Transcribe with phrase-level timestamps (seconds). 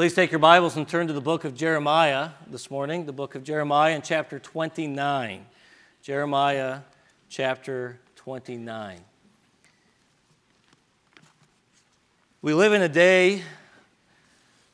[0.00, 3.34] Please take your Bibles and turn to the book of Jeremiah this morning, the book
[3.34, 5.44] of Jeremiah in chapter 29.
[6.00, 6.80] Jeremiah
[7.28, 8.98] chapter 29.
[12.40, 13.42] We live in a day,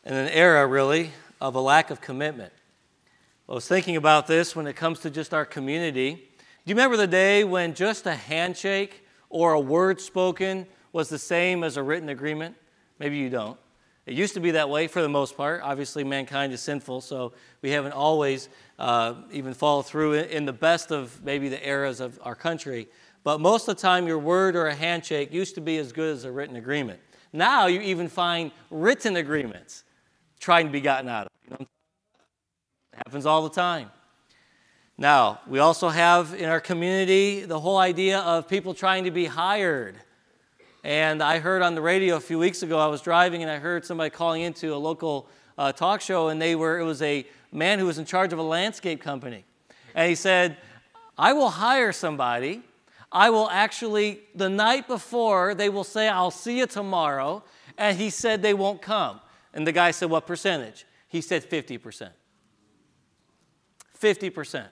[0.05, 1.11] in an era really,
[1.41, 2.53] of a lack of commitment.
[3.49, 6.15] I was thinking about this when it comes to just our community.
[6.15, 6.21] Do
[6.67, 11.65] you remember the day when just a handshake or a word spoken was the same
[11.65, 12.55] as a written agreement?
[13.01, 13.59] Maybe you don't.
[14.07, 15.63] It used to be that way for the most part.
[15.65, 20.93] Obviously, mankind is sinful, so we haven't always uh, even followed through in the best
[20.93, 22.87] of maybe the eras of our country.
[23.25, 26.15] But most of the time, your word or a handshake used to be as good
[26.15, 27.01] as a written agreement.
[27.33, 29.83] Now you even find written agreements
[30.39, 31.33] trying to be gotten out of.
[31.45, 31.67] You know?
[32.93, 33.91] It happens all the time.
[34.97, 39.27] Now, we also have in our community the whole idea of people trying to be
[39.27, 39.97] hired.
[40.87, 43.59] And I heard on the radio a few weeks ago, I was driving and I
[43.59, 47.27] heard somebody calling into a local uh, talk show, and they were, it was a
[47.51, 49.45] man who was in charge of a landscape company.
[49.97, 50.59] And he said,
[51.19, 52.63] I will hire somebody.
[53.11, 57.43] I will actually, the night before, they will say, I'll see you tomorrow.
[57.77, 59.19] And he said, they won't come.
[59.53, 60.87] And the guy said, What percentage?
[61.09, 62.11] He said, 50%.
[64.01, 64.67] 50%.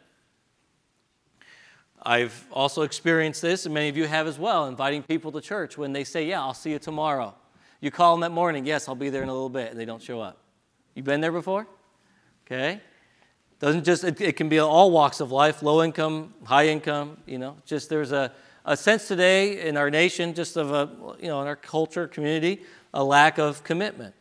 [2.07, 5.79] I've also experienced this, and many of you have as well, inviting people to church
[5.79, 7.35] when they say, Yeah, I'll see you tomorrow.
[7.81, 9.87] You call them that morning, Yes, I'll be there in a little bit, and they
[9.87, 10.39] don't show up.
[10.95, 11.67] You've been there before?
[12.47, 12.81] Okay.
[13.59, 17.39] Doesn't just, it, it can be all walks of life, low income, high income, you
[17.39, 18.33] know, just there's a,
[18.67, 22.63] a sense today in our nation, just of a, you know, in our culture, community,
[22.93, 24.15] a lack of commitment.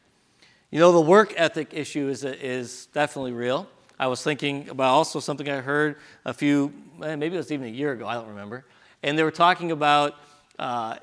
[0.71, 3.67] You know, the work ethic issue is, is definitely real.
[3.99, 7.67] I was thinking about also something I heard a few, eh, maybe it was even
[7.67, 8.65] a year ago, I don't remember.
[9.03, 10.15] And they were talking about,
[10.57, 10.97] uh,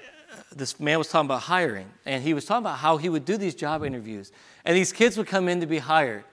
[0.55, 3.37] this man was talking about hiring, and he was talking about how he would do
[3.37, 4.33] these job interviews.
[4.65, 6.25] And these kids would come in to be hired,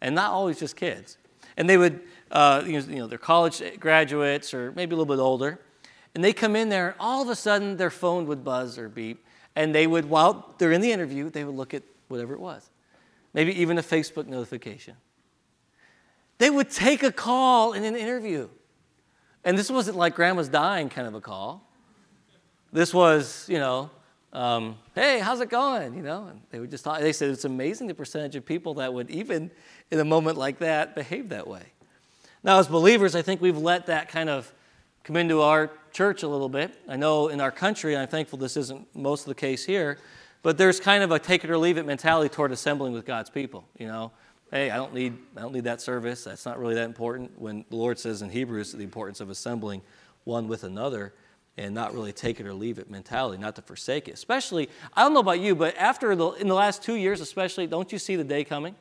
[0.00, 1.16] and not always just kids.
[1.56, 5.60] And they would, uh, you know, they're college graduates or maybe a little bit older.
[6.14, 8.88] And they come in there, and all of a sudden their phone would buzz or
[8.88, 9.24] beep.
[9.56, 12.70] And they would, while they're in the interview, they would look at whatever it was.
[13.32, 14.96] Maybe even a Facebook notification.
[16.38, 18.48] They would take a call in an interview.
[19.44, 21.70] And this wasn't like grandma's dying kind of a call.
[22.72, 23.90] This was, you know,
[24.32, 25.94] um, hey, how's it going?
[25.94, 27.00] You know, and they would just talk.
[27.00, 29.50] They said it's amazing the percentage of people that would even
[29.92, 31.62] in a moment like that behave that way.
[32.42, 34.52] Now, as believers, I think we've let that kind of
[35.04, 36.74] come into our church a little bit.
[36.88, 39.98] I know in our country, and I'm thankful this isn't most of the case here,
[40.42, 43.30] but there's kind of a take it or leave it mentality toward assembling with God's
[43.30, 43.64] people.
[43.78, 44.12] You know,
[44.54, 46.22] hey, I don't need, I don't need that service.
[46.22, 47.36] That's not really that important.
[47.36, 49.82] When the Lord says in Hebrews the importance of assembling
[50.22, 51.12] one with another
[51.56, 54.12] and not really take it or leave it mentality, not to forsake it.
[54.12, 57.66] Especially, I don't know about you, but after the, in the last two years, especially,
[57.66, 58.76] don't you see the day coming?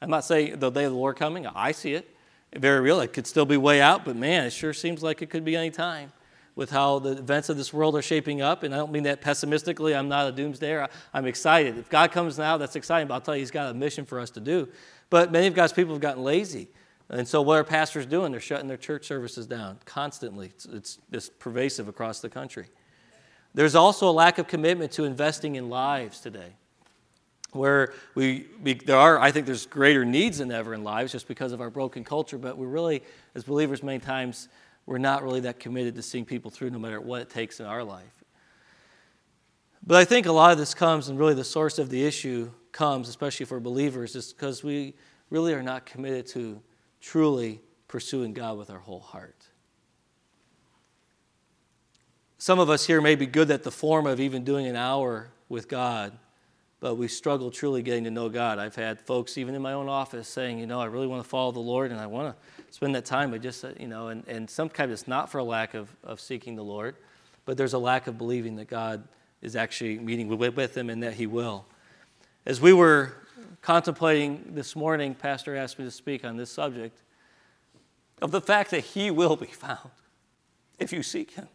[0.00, 1.46] I'm not saying the day of the Lord coming.
[1.46, 2.08] I see it.
[2.56, 3.00] Very real.
[3.00, 5.56] It could still be way out, but man, it sure seems like it could be
[5.56, 6.10] any time
[6.58, 8.62] with how the events of this world are shaping up.
[8.62, 9.94] And I don't mean that pessimistically.
[9.94, 10.88] I'm not a doomsdayer.
[11.14, 11.78] I'm excited.
[11.78, 14.18] If God comes now, that's exciting, but I'll tell you, He's got a mission for
[14.18, 14.68] us to do.
[15.10, 16.68] But many of God's people have gotten lazy.
[17.10, 18.32] And so, what are pastors doing?
[18.32, 20.52] They're shutting their church services down constantly.
[20.66, 22.66] It's, it's pervasive across the country.
[23.54, 26.52] There's also a lack of commitment to investing in lives today,
[27.52, 31.26] where we, we, there are, I think there's greater needs than ever in lives just
[31.26, 33.02] because of our broken culture, but we're really,
[33.34, 34.48] as believers, many times,
[34.84, 37.66] we're not really that committed to seeing people through no matter what it takes in
[37.66, 38.24] our life.
[39.86, 42.50] But I think a lot of this comes, and really the source of the issue
[42.72, 44.94] comes, especially for believers, is because we
[45.30, 46.60] really are not committed to
[47.00, 49.46] truly pursuing God with our whole heart.
[52.38, 55.30] Some of us here may be good at the form of even doing an hour
[55.48, 56.16] with God,
[56.78, 58.60] but we struggle truly getting to know God.
[58.60, 61.28] I've had folks, even in my own office, saying, you know, I really want to
[61.28, 64.08] follow the Lord and I want to spend that time, but just, uh, you know,
[64.08, 66.94] and, and sometimes it's not for a lack of, of seeking the Lord,
[67.44, 69.08] but there's a lack of believing that God
[69.42, 71.66] is actually meeting with, with Him and that He will.
[72.48, 73.12] As we were
[73.60, 77.02] contemplating this morning, Pastor asked me to speak on this subject
[78.22, 79.90] of the fact that He will be found
[80.78, 81.46] if you seek Him.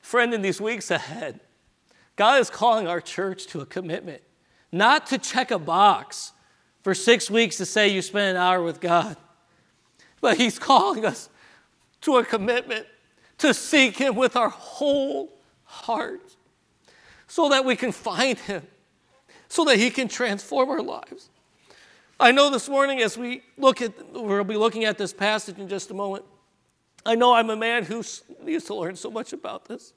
[0.00, 1.38] Friend, in these weeks ahead,
[2.16, 4.22] God is calling our church to a commitment,
[4.72, 6.32] not to check a box
[6.82, 9.16] for six weeks to say you spent an hour with God,
[10.20, 11.28] but He's calling us
[12.00, 12.88] to a commitment
[13.38, 16.23] to seek Him with our whole heart
[17.34, 18.64] so that we can find Him,
[19.48, 21.30] so that He can transform our lives.
[22.20, 25.68] I know this morning, as we look at, we'll be looking at this passage in
[25.68, 26.24] just a moment.
[27.04, 28.04] I know I'm a man who
[28.40, 29.94] needs to learn so much about this.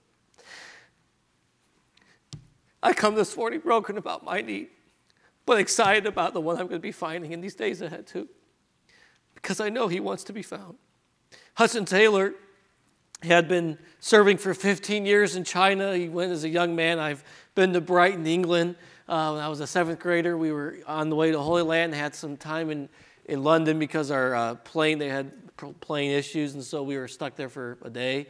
[2.81, 4.69] I come this morning broken about my need,
[5.45, 8.28] but excited about the one I'm going to be finding in these days ahead, too,
[9.36, 10.78] because I know He wants to be found.
[11.54, 12.33] Hudson Taylor
[13.24, 15.96] had been serving for 15 years in China.
[15.96, 17.00] He went as a young man.
[17.00, 17.24] I've
[17.56, 18.75] been to Brighton, England.
[19.08, 21.96] Uh, when I was a seventh grader, we were on the way to Holy Land,
[21.96, 22.90] had some time in,
[23.25, 25.31] in London because our uh, plane, they had
[25.80, 28.28] plane issues, and so we were stuck there for a day.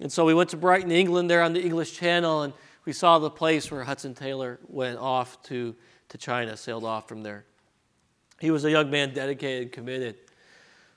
[0.00, 2.52] And so we went to Brighton, England, there on the English Channel, and
[2.84, 5.74] we saw the place where Hudson Taylor went off to,
[6.10, 7.44] to China, sailed off from there.
[8.38, 10.16] He was a young man, dedicated, committed.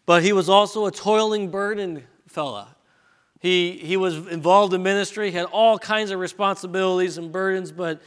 [0.05, 2.75] But he was also a toiling, burdened fella.
[3.39, 8.01] He, he was involved in ministry, had all kinds of responsibilities and burdens, but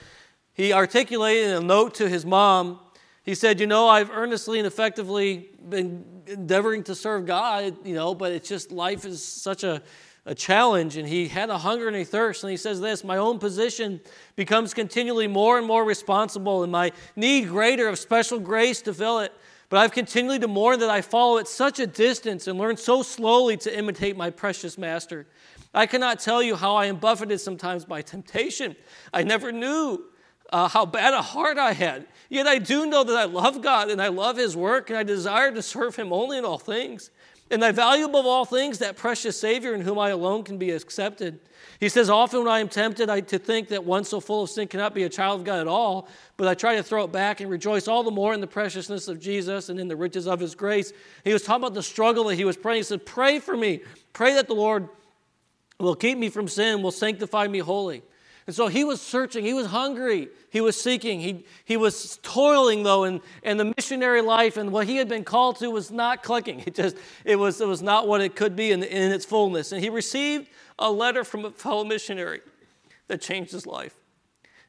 [0.52, 2.78] he articulated a note to his mom.
[3.22, 8.14] He said, You know, I've earnestly and effectively been endeavoring to serve God, you know,
[8.14, 9.82] but it's just life is such a,
[10.26, 10.98] a challenge.
[10.98, 12.44] And he had a hunger and a thirst.
[12.44, 14.00] And he says this My own position
[14.36, 19.20] becomes continually more and more responsible, and my need greater of special grace to fill
[19.20, 19.32] it.
[19.72, 23.02] But I've continually to mourn that I follow at such a distance and learn so
[23.02, 25.26] slowly to imitate my precious master.
[25.72, 28.76] I cannot tell you how I am buffeted sometimes by temptation.
[29.14, 30.04] I never knew
[30.52, 32.06] uh, how bad a heart I had.
[32.28, 35.04] Yet I do know that I love God and I love His work and I
[35.04, 37.10] desire to serve Him only in all things.
[37.50, 40.70] And I value above all things that precious Savior in whom I alone can be
[40.70, 41.38] accepted.
[41.80, 44.50] He says, Often when I am tempted I, to think that one so full of
[44.50, 47.12] sin cannot be a child of God at all, but I try to throw it
[47.12, 50.26] back and rejoice all the more in the preciousness of Jesus and in the riches
[50.26, 50.92] of his grace.
[51.24, 52.78] He was talking about the struggle that he was praying.
[52.78, 53.80] He said, Pray for me.
[54.12, 54.88] Pray that the Lord
[55.78, 58.02] will keep me from sin, will sanctify me holy.
[58.46, 62.82] And so he was searching, he was hungry, he was seeking, he, he was toiling
[62.82, 66.22] though, and, and the missionary life and what he had been called to was not
[66.22, 66.62] clicking.
[66.66, 69.72] It just it was it was not what it could be in, in its fullness.
[69.72, 70.48] And he received
[70.78, 72.40] a letter from a fellow missionary
[73.08, 73.94] that changed his life.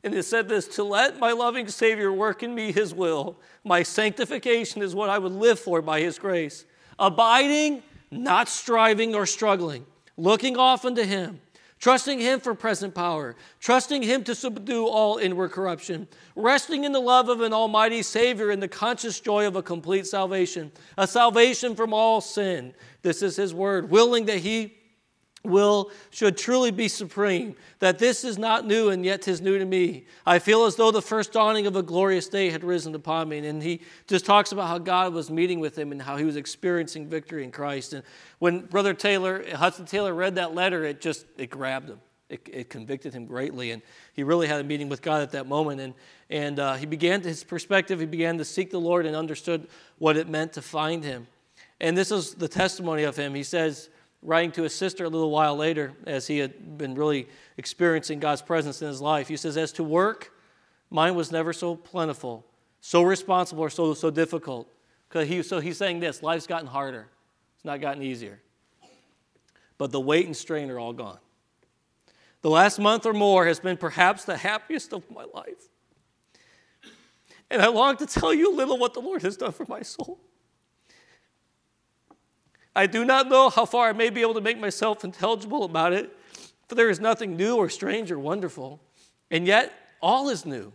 [0.03, 3.37] And it said this to let my loving Savior work in me his will.
[3.63, 6.65] My sanctification is what I would live for by his grace.
[6.99, 7.81] Abiding,
[8.11, 9.85] not striving or struggling,
[10.17, 11.39] looking off unto him,
[11.83, 16.99] trusting him for present power, trusting him to subdue all inward corruption, resting in the
[16.99, 21.75] love of an almighty Savior in the conscious joy of a complete salvation, a salvation
[21.75, 22.73] from all sin.
[23.01, 24.77] This is his word, willing that he
[25.43, 29.65] will should truly be supreme that this is not new and yet tis new to
[29.65, 30.05] me.
[30.25, 33.45] I feel as though the first dawning of a glorious day had risen upon me.
[33.45, 36.37] And he just talks about how god was meeting with him and how he was
[36.37, 37.93] experiencing victory in christ.
[37.93, 38.03] And
[38.39, 41.99] when brother taylor hudson taylor read that letter it just it grabbed him.
[42.29, 43.71] It, it convicted him greatly.
[43.71, 43.81] And
[44.13, 45.81] he really had a meeting with god at that moment.
[45.81, 45.93] And
[46.29, 49.67] and uh, he began to, his perspective he began to seek the lord and understood
[49.97, 51.27] what it meant to find him.
[51.81, 53.35] And this is the testimony of him.
[53.35, 53.89] He says
[54.23, 57.27] writing to his sister a little while later, as he had been really
[57.57, 60.33] experiencing God's presence in his life, he says, As to work,
[60.89, 62.45] mine was never so plentiful,
[62.81, 64.67] so responsible, or so, so difficult.
[65.13, 67.07] He, so he's saying this life's gotten harder,
[67.55, 68.39] it's not gotten easier.
[69.77, 71.19] But the weight and strain are all gone.
[72.41, 75.69] The last month or more has been perhaps the happiest of my life.
[77.49, 80.19] And I long to tell you little what the Lord has done for my soul.
[82.75, 85.93] I do not know how far I may be able to make myself intelligible about
[85.93, 86.15] it,
[86.67, 88.81] for there is nothing new or strange or wonderful,
[89.29, 89.71] and yet
[90.01, 90.73] all is new.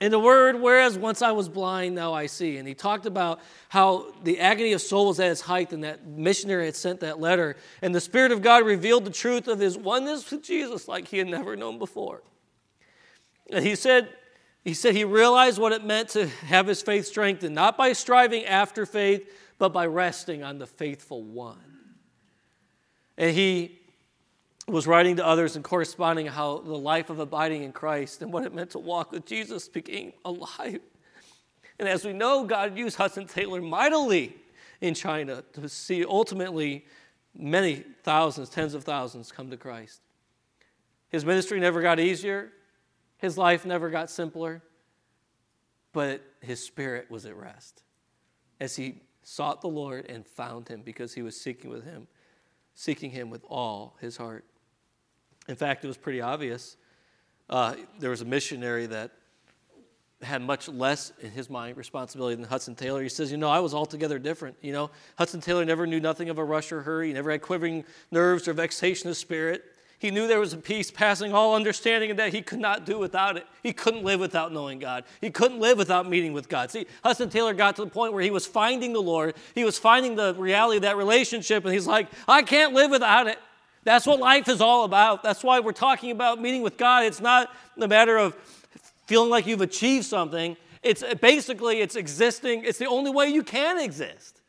[0.00, 2.56] In the word, whereas once I was blind, now I see.
[2.56, 3.38] And he talked about
[3.68, 7.20] how the agony of soul was at its height, and that missionary had sent that
[7.20, 7.54] letter.
[7.82, 11.18] And the Spirit of God revealed the truth of his oneness with Jesus like he
[11.18, 12.24] had never known before.
[13.52, 14.08] And he said,
[14.64, 18.44] he said he realized what it meant to have his faith strengthened, not by striving
[18.44, 19.28] after faith,
[19.62, 21.56] but by resting on the faithful one.
[23.16, 23.78] And he
[24.66, 28.42] was writing to others and corresponding how the life of abiding in Christ and what
[28.44, 30.80] it meant to walk with Jesus became alive.
[31.78, 34.34] And as we know, God used Hudson Taylor mightily
[34.80, 36.84] in China to see ultimately
[37.32, 40.00] many thousands, tens of thousands come to Christ.
[41.08, 42.50] His ministry never got easier,
[43.18, 44.60] his life never got simpler,
[45.92, 47.84] but his spirit was at rest
[48.58, 52.08] as he sought the Lord and found him because he was seeking with him,
[52.74, 54.44] seeking him with all his heart.
[55.48, 56.76] In fact, it was pretty obvious.
[57.48, 59.10] Uh, there was a missionary that
[60.22, 63.02] had much less in his mind responsibility than Hudson Taylor.
[63.02, 64.56] He says, You know, I was altogether different.
[64.60, 67.08] You know, Hudson Taylor never knew nothing of a rush or hurry.
[67.08, 69.64] He never had quivering nerves or vexation of spirit.
[70.02, 72.98] He knew there was a peace passing all understanding and that he could not do
[72.98, 73.46] without it.
[73.62, 75.04] He couldn't live without knowing God.
[75.20, 76.72] He couldn't live without meeting with God.
[76.72, 79.36] See, Hudson Taylor got to the point where he was finding the Lord.
[79.54, 83.28] He was finding the reality of that relationship, and he's like, I can't live without
[83.28, 83.38] it.
[83.84, 85.22] That's what life is all about.
[85.22, 87.04] That's why we're talking about meeting with God.
[87.04, 87.48] It's not
[87.80, 88.34] a matter of
[89.06, 90.56] feeling like you've achieved something.
[90.82, 92.64] It's basically it's existing.
[92.64, 94.40] It's the only way you can exist.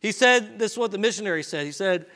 [0.00, 1.66] He said, this is what the missionary said.
[1.66, 2.06] He said,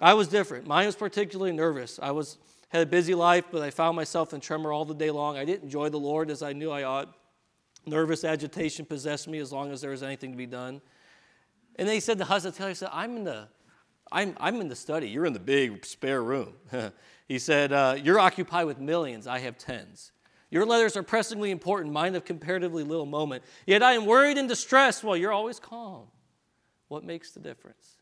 [0.00, 0.66] I was different.
[0.66, 1.98] Mine was particularly nervous.
[2.02, 2.38] I was
[2.68, 5.36] had a busy life, but I found myself in tremor all the day long.
[5.36, 7.14] I didn't enjoy the Lord as I knew I ought.
[7.86, 10.80] Nervous agitation possessed me as long as there was anything to be done.
[11.76, 13.48] And then he said to Hudson he said, I'm in the,
[14.10, 15.08] I'm, I'm in the study.
[15.08, 16.54] You're in the big spare room.
[17.28, 19.26] he said, uh, You're occupied with millions.
[19.26, 20.10] I have tens.
[20.50, 21.92] Your letters are pressingly important.
[21.92, 23.44] Mine have comparatively little moment.
[23.66, 26.06] Yet I am worried and distressed while you're always calm.
[26.88, 27.95] What makes the difference?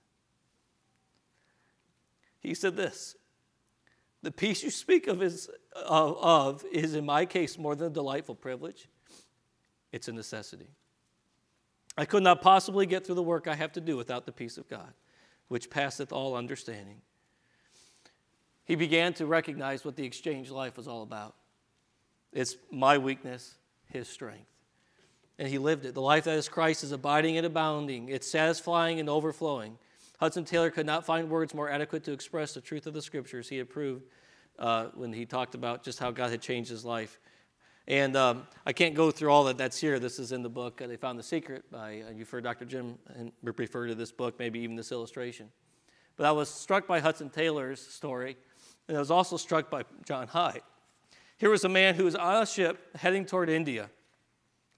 [2.44, 3.16] He said this
[4.22, 7.90] The peace you speak of is, of, of is, in my case, more than a
[7.90, 8.88] delightful privilege,
[9.90, 10.68] it's a necessity.
[11.96, 14.58] I could not possibly get through the work I have to do without the peace
[14.58, 14.92] of God,
[15.48, 17.00] which passeth all understanding.
[18.64, 21.34] He began to recognize what the exchange life was all about.
[22.32, 23.54] It's my weakness,
[23.86, 24.50] his strength.
[25.38, 25.94] And he lived it.
[25.94, 29.78] The life that is Christ is abiding and abounding, it's satisfying and overflowing.
[30.24, 33.46] Hudson Taylor could not find words more adequate to express the truth of the scriptures
[33.46, 34.06] he had proved
[34.58, 37.20] uh, when he talked about just how God had changed his life.
[37.86, 39.98] And um, I can't go through all that that's here.
[39.98, 40.80] This is in the book.
[40.80, 42.64] Uh, they found the secret by, uh, you've heard Dr.
[42.64, 45.50] Jim and refer to this book, maybe even this illustration.
[46.16, 48.38] But I was struck by Hudson Taylor's story,
[48.88, 50.62] and I was also struck by John Hyde.
[51.36, 53.90] Here was a man who was on a ship heading toward India.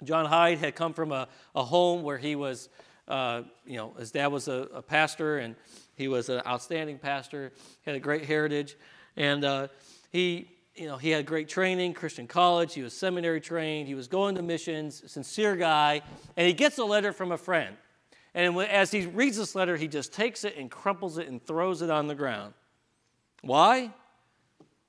[0.02, 2.68] John Hyde had come from a, a home where he was,
[3.08, 5.54] uh, you know, his dad was a, a, pastor and
[5.94, 7.52] he was an outstanding pastor,
[7.84, 8.76] had a great heritage.
[9.16, 9.68] And uh,
[10.10, 14.08] he, you know, he had great training, Christian college, he was seminary trained, he was
[14.08, 16.02] going to missions, sincere guy.
[16.36, 17.76] And he gets a letter from a friend.
[18.34, 21.80] And as he reads this letter, he just takes it and crumples it and throws
[21.80, 22.52] it on the ground.
[23.40, 23.92] Why?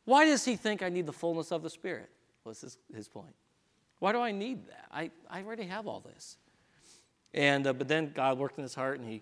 [0.03, 2.09] Why does he think I need the fullness of the Spirit?
[2.43, 3.35] Was his, his point.
[3.99, 4.85] Why do I need that?
[4.91, 6.37] I, I already have all this.
[7.37, 9.21] And, uh, but then God worked in his heart and he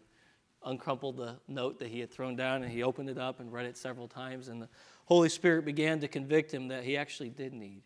[0.65, 3.65] uncrumpled the note that he had thrown down and he opened it up and read
[3.65, 4.47] it several times.
[4.47, 4.69] And the
[5.03, 7.81] Holy Spirit began to convict him that he actually did need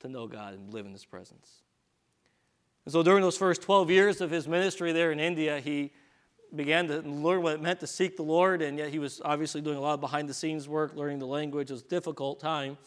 [0.00, 1.62] to know God and live in his presence.
[2.84, 5.92] And so during those first 12 years of his ministry there in India, he
[6.52, 9.60] began to learn what it meant to seek the Lord, and yet he was obviously
[9.60, 11.70] doing a lot of behind the scenes work, learning the language.
[11.70, 12.78] It was a difficult time,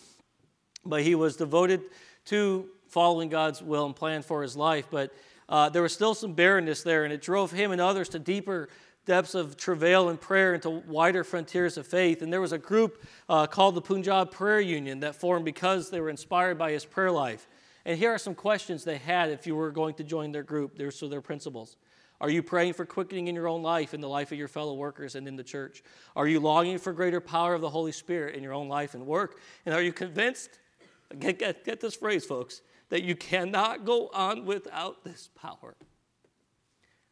[0.84, 1.84] but he was devoted
[2.26, 4.88] to following God's will and plan for his life.
[4.92, 5.14] But
[5.50, 8.70] uh, there was still some barrenness there, and it drove him and others to deeper
[9.06, 12.22] depths of travail and prayer into wider frontiers of faith.
[12.22, 16.00] And there was a group uh, called the Punjab Prayer Union that formed because they
[16.00, 17.48] were inspired by his prayer life.
[17.86, 20.78] And here are some questions they had if you were going to join their group.
[20.78, 21.76] There's so their principles.
[22.22, 24.76] Are you praying for quickening in your own life, in the life of your fellow
[24.76, 25.84] workers, and in the church?
[26.16, 29.06] Are you longing for greater power of the Holy Spirit in your own life and
[29.06, 29.42] work?
[29.66, 30.60] And are you convinced,
[31.20, 32.62] get, get, get this phrase, folks,
[32.94, 35.74] that you cannot go on without this power?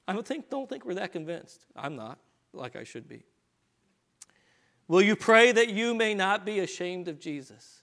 [0.07, 1.65] I don't think, don't think we're that convinced.
[1.75, 2.19] I'm not,
[2.53, 3.23] like I should be.
[4.87, 7.81] Will you pray that you may not be ashamed of Jesus?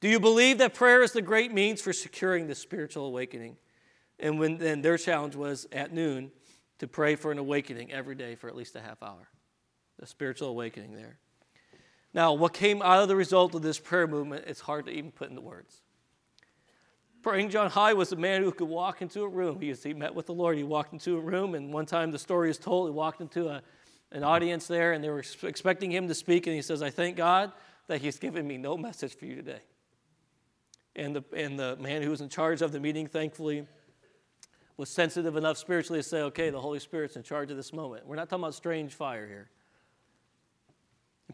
[0.00, 3.56] Do you believe that prayer is the great means for securing the spiritual awakening?
[4.20, 6.30] And when then their challenge was at noon
[6.78, 9.26] to pray for an awakening every day for at least a half hour.
[9.98, 11.18] The spiritual awakening there.
[12.14, 15.10] Now, what came out of the result of this prayer movement, it's hard to even
[15.10, 15.82] put into words.
[17.26, 19.60] Praying John Hyde was a man who could walk into a room.
[19.60, 20.56] He, he met with the Lord.
[20.56, 23.48] He walked into a room, and one time the story is told, he walked into
[23.48, 23.62] a,
[24.12, 27.16] an audience there, and they were expecting him to speak, and he says, I thank
[27.16, 27.50] God
[27.88, 29.58] that he's given me no message for you today.
[30.94, 33.66] And the, and the man who was in charge of the meeting, thankfully,
[34.76, 38.06] was sensitive enough spiritually to say, okay, the Holy Spirit's in charge of this moment.
[38.06, 39.50] We're not talking about strange fire here.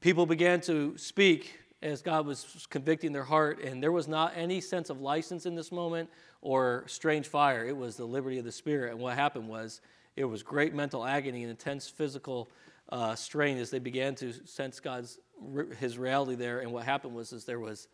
[0.01, 4.61] People began to speak as God was convicting their heart, and there was not any
[4.61, 6.09] sense of license in this moment
[6.41, 7.67] or strange fire.
[7.67, 8.93] It was the liberty of the Spirit.
[8.93, 9.81] And what happened was
[10.17, 12.49] it was great mental agony and intense physical
[12.91, 15.19] uh, strain as they began to sense God's
[15.79, 16.61] His reality there.
[16.61, 17.89] And what happened was is there was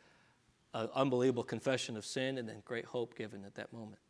[0.75, 4.01] an unbelievable confession of sin and then great hope given at that moment.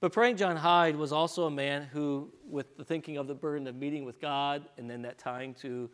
[0.00, 3.66] But praying John Hyde was also a man who, with the thinking of the burden
[3.66, 5.88] of meeting with God and then that tying to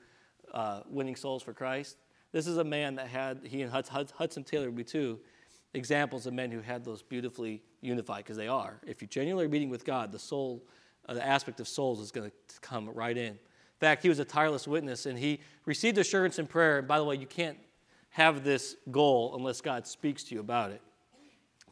[0.53, 1.97] uh, winning souls for Christ,
[2.33, 5.19] this is a man that had, he and Hudson Taylor would be two
[5.75, 8.81] examples of men who had those beautifully unified, because they are.
[8.87, 10.65] If you're genuinely meeting with God, the soul,
[11.09, 13.33] uh, the aspect of souls is going to come right in.
[13.33, 13.39] In
[13.79, 16.79] fact, he was a tireless witness and he received assurance in prayer.
[16.79, 17.59] And by the way, you can't
[18.11, 20.83] have this goal unless God speaks to you about it.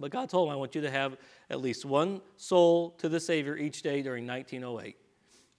[0.00, 1.16] But God told him, I want you to have
[1.50, 4.96] at least one soul to the Savior each day during 1908.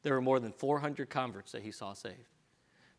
[0.02, 2.16] There were more than 400 converts that he saw saved.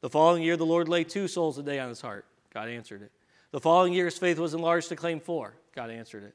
[0.01, 2.25] The following year, the Lord laid two souls a day on his heart.
[2.53, 3.13] God answered it.
[3.53, 5.55] The following year, his faith was enlarged to claim four.
[5.75, 6.35] God answered it.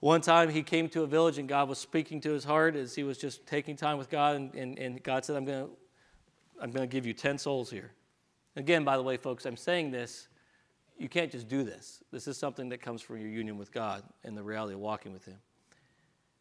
[0.00, 2.94] One time he came to a village and God was speaking to his heart as
[2.94, 5.70] he was just taking time with God, and, and, and God said, I'm going to
[6.60, 7.92] I'm going to give you 10 souls here.
[8.56, 10.28] Again, by the way, folks, I'm saying this.
[10.98, 12.02] You can't just do this.
[12.10, 15.12] This is something that comes from your union with God and the reality of walking
[15.12, 15.36] with Him.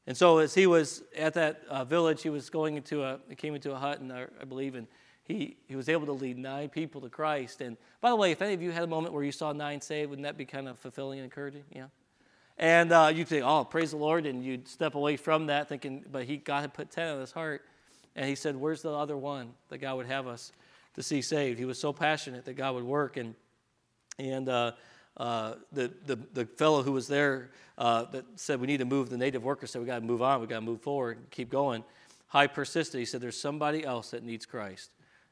[0.07, 3.35] And so, as he was at that uh, village, he was going into a, he
[3.35, 4.87] came into a hut, and I, I believe, and
[5.27, 7.60] he, he was able to lead nine people to Christ.
[7.60, 9.81] And by the way, if any of you had a moment where you saw nine
[9.81, 11.63] saved, wouldn't that be kind of fulfilling and encouraging?
[11.69, 11.88] Yeah.
[12.57, 16.05] And uh, you'd think, oh, praise the Lord, and you'd step away from that thinking,
[16.10, 17.63] but he, God had put 10 on his heart.
[18.15, 20.53] And he said, Where's the other one that God would have us
[20.96, 21.60] to see saved?
[21.60, 23.17] He was so passionate that God would work.
[23.17, 23.36] And,
[24.17, 24.72] and uh,
[25.17, 29.10] uh, the, the, the fellow who was there uh, that said, We need to move,
[29.10, 31.50] the native worker said, We got to move on, we got to move forward, keep
[31.50, 31.84] going.
[32.27, 32.98] Hyde persisted.
[32.98, 34.89] He said, There's somebody else that needs Christ.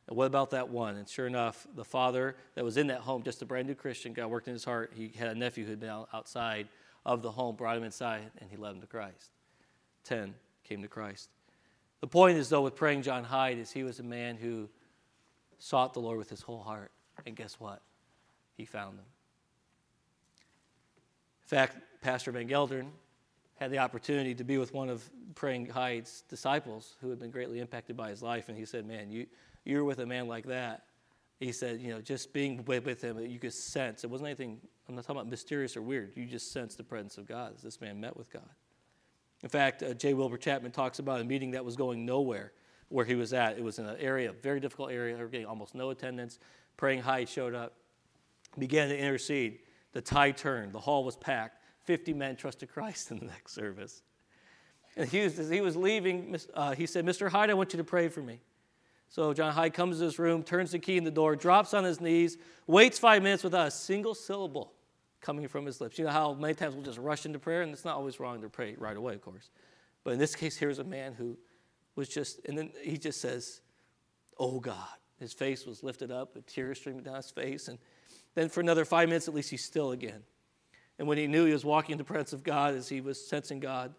[0.08, 0.98] And what about that one?
[0.98, 4.14] And sure enough, the father that was in that home, just a brand new Christian,
[4.14, 4.92] God worked in his heart.
[4.96, 6.68] He had a nephew who had been outside
[7.06, 9.32] of the home, brought him inside, and he led him to Christ.
[10.04, 11.30] Ten came to Christ.
[12.02, 14.70] The point is, though, with praying John Hyde, is he was a man who
[15.58, 16.92] sought the Lord with his whole heart.
[17.26, 17.82] And guess what?
[18.56, 19.06] He found them.
[21.44, 22.90] In fact, Pastor Van Gelderen
[23.56, 27.60] had the opportunity to be with one of Praying Hyde's disciples who had been greatly
[27.60, 28.50] impacted by his life.
[28.50, 29.28] And he said, Man, you,
[29.66, 30.84] you're with a man like that.
[31.40, 34.04] He said, You know, just being with him, you could sense.
[34.04, 36.14] It wasn't anything, I'm not talking about mysterious or weird.
[36.16, 38.50] You just sensed the presence of God this man met with God.
[39.44, 40.14] In fact, uh, J.
[40.14, 42.54] Wilbur Chapman talks about a meeting that was going nowhere
[42.90, 43.58] where he was at.
[43.58, 45.18] It was in an area, a very difficult area.
[45.28, 46.40] Getting almost no attendance.
[46.78, 47.74] Praying Hyde showed up,
[48.58, 49.60] began to intercede.
[49.92, 50.74] The tide turned.
[50.74, 51.60] The hall was packed.
[51.84, 54.02] 50 men trusted Christ in the next service.
[54.98, 57.30] And he was, as he was leaving, uh, he said, Mr.
[57.30, 58.40] Hyde, I want you to pray for me.
[59.10, 61.84] So John Hyde comes to this room, turns the key in the door, drops on
[61.84, 64.74] his knees, waits five minutes without a single syllable
[65.22, 65.98] coming from his lips.
[65.98, 68.42] You know how many times we'll just rush into prayer, and it's not always wrong
[68.42, 69.50] to pray right away, of course.
[70.03, 71.38] But in this case, here's a man who
[71.96, 73.62] was just, and then he just says,
[74.38, 74.88] Oh God.
[75.20, 77.68] His face was lifted up, the tears streaming down his face.
[77.68, 77.79] And
[78.34, 80.24] then for another five minutes, at least, he's still again.
[81.00, 83.25] And when he knew he was walking in the presence of God as he was
[83.25, 83.94] sensing God,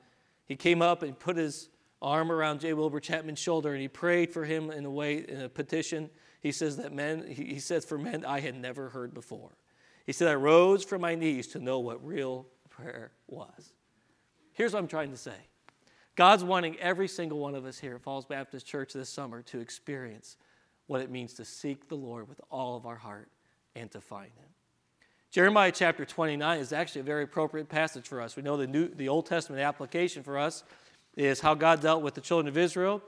[0.44, 1.68] he came up and put his
[2.02, 2.72] arm around J.
[2.72, 6.10] Wilbur Chapman's shoulder and he prayed for him in a way, in a petition.
[6.40, 9.56] He says that men, he says, for men I had never heard before.
[10.04, 13.72] He said, I rose from my knees to know what real prayer was.
[14.52, 15.34] Here's what I'm trying to say
[16.14, 19.60] God's wanting every single one of us here at Falls Baptist Church this summer to
[19.60, 20.36] experience
[20.86, 23.28] what it means to seek the Lord with all of our heart
[23.74, 24.48] and to find Him.
[25.30, 28.36] Jeremiah chapter 29 is actually a very appropriate passage for us.
[28.36, 30.64] We know the, New, the Old Testament application for us
[31.16, 33.02] is how God dealt with the children of Israel,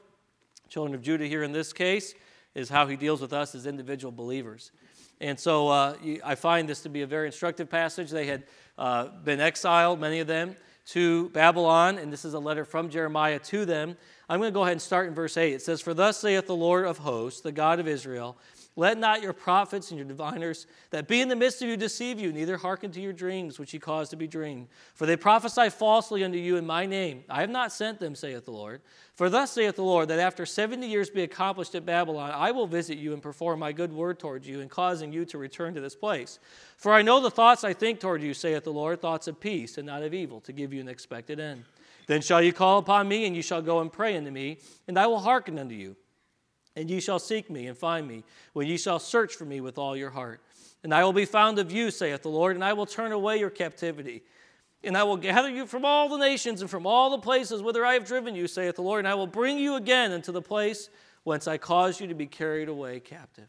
[0.68, 2.14] children of Judah here in this case,
[2.54, 4.72] is how He deals with us as individual believers.
[5.20, 8.10] And so uh, I find this to be a very instructive passage.
[8.10, 8.44] They had
[8.78, 13.38] uh, been exiled, many of them, to Babylon, and this is a letter from Jeremiah
[13.40, 13.96] to them.
[14.28, 15.54] I'm going to go ahead and start in verse 8.
[15.54, 18.38] It says, For thus saith the Lord of hosts, the God of Israel,
[18.78, 22.20] let not your prophets and your diviners that be in the midst of you deceive
[22.20, 24.68] you, neither hearken to your dreams which ye cause to be dreamed.
[24.94, 27.24] For they prophesy falsely unto you in my name.
[27.28, 28.80] I have not sent them, saith the Lord.
[29.16, 32.68] For thus saith the Lord, that after seventy years be accomplished at Babylon, I will
[32.68, 35.80] visit you and perform my good word towards you, in causing you to return to
[35.80, 36.38] this place.
[36.76, 39.76] For I know the thoughts I think toward you, saith the Lord, thoughts of peace
[39.76, 41.64] and not of evil, to give you an expected end.
[42.06, 44.96] Then shall you call upon me, and you shall go and pray unto me, and
[44.96, 45.96] I will hearken unto you.
[46.78, 49.78] And ye shall seek me and find me, when ye shall search for me with
[49.78, 50.40] all your heart.
[50.84, 53.40] And I will be found of you, saith the Lord, and I will turn away
[53.40, 54.22] your captivity.
[54.84, 57.84] And I will gather you from all the nations and from all the places whither
[57.84, 60.40] I have driven you, saith the Lord, and I will bring you again into the
[60.40, 60.88] place
[61.24, 63.48] whence I caused you to be carried away captive.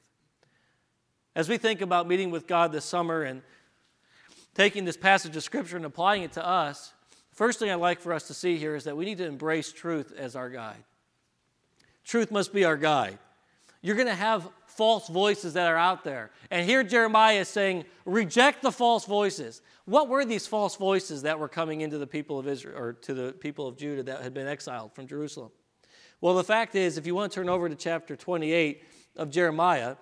[1.35, 3.43] As we think about meeting with God this summer and
[4.55, 6.93] taking this passage of Scripture and applying it to us,
[7.31, 9.71] first thing I'd like for us to see here is that we need to embrace
[9.71, 10.83] truth as our guide.
[12.09, 13.19] Truth must be our guide.
[13.83, 16.31] You're going to have false voices that are out there.
[16.49, 19.61] And here Jeremiah is saying, reject the false voices.
[19.85, 23.13] What were these false voices that were coming into the people of Israel or to
[23.13, 25.51] the people of Judah that had been exiled from Jerusalem?
[26.19, 28.83] Well, the fact is, if you want to turn over to chapter 28
[29.15, 29.95] of Jeremiah,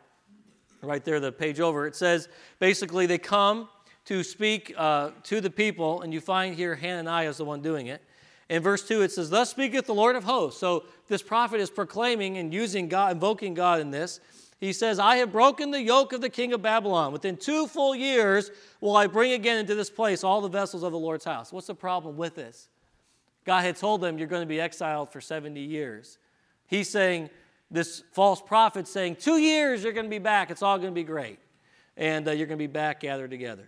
[0.81, 3.67] right there, the page over, it says basically they come
[4.05, 7.87] to speak uh, to the people, and you find here Hananiah is the one doing
[7.87, 8.01] it.
[8.49, 10.59] In verse 2, it says, Thus speaketh the Lord of hosts.
[10.59, 14.19] So this prophet is proclaiming and using God, invoking God in this.
[14.59, 17.11] He says, I have broken the yoke of the king of Babylon.
[17.13, 18.49] Within two full years
[18.81, 21.53] will I bring again into this place all the vessels of the Lord's house.
[21.53, 22.69] What's the problem with this?
[23.45, 26.17] God had told them, You're going to be exiled for 70 years.
[26.67, 27.29] He's saying,
[27.69, 30.51] this false prophet saying, Two years, you're going to be back.
[30.51, 31.39] It's all going to be great.
[31.95, 33.67] And uh, you're going to be back gathered together.